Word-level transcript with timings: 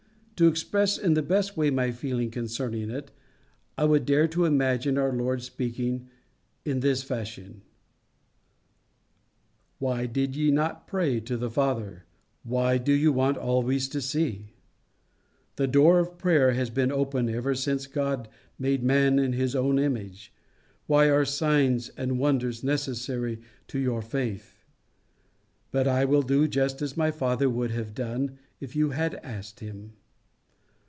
To 0.37 0.47
express 0.47 0.97
in 0.97 1.13
the 1.13 1.21
best 1.21 1.55
way 1.55 1.69
my 1.69 1.91
feeling 1.91 2.31
concerning 2.31 2.89
it, 2.89 3.11
I 3.77 3.85
would 3.85 4.07
dare 4.07 4.27
to 4.29 4.45
imagine 4.45 4.97
our 4.97 5.13
Lord 5.13 5.43
speaking 5.43 6.09
in 6.65 6.79
this 6.79 7.03
fashion: 7.03 7.61
"Why 9.77 10.07
did 10.07 10.35
you 10.35 10.51
not 10.51 10.87
pray 10.87 11.19
the 11.19 11.47
Father? 11.51 12.05
Why 12.43 12.79
do 12.79 12.91
you 12.91 13.13
want 13.13 13.37
always 13.37 13.87
to 13.89 14.01
see? 14.01 14.55
The 15.57 15.67
door 15.67 15.99
of 15.99 16.17
prayer 16.17 16.53
has 16.53 16.71
been 16.71 16.91
open 16.91 17.27
since 17.55 17.85
ever 17.85 17.93
God 17.93 18.27
made 18.57 18.81
man 18.81 19.19
in 19.19 19.33
his 19.33 19.55
own 19.55 19.77
image: 19.77 20.33
why 20.87 21.07
are 21.11 21.23
signs 21.23 21.89
and 21.89 22.17
wonders 22.17 22.63
necessary 22.63 23.39
to 23.67 23.77
your 23.77 24.01
faith? 24.01 24.63
But 25.69 25.87
I 25.87 26.03
will 26.03 26.23
do 26.23 26.47
just 26.47 26.81
as 26.81 26.97
my 26.97 27.11
Father 27.11 27.47
would 27.47 27.69
have 27.69 27.93
done 27.93 28.39
if 28.59 28.75
you 28.75 28.89
had 28.89 29.19
asked 29.23 29.59
him. 29.59 29.91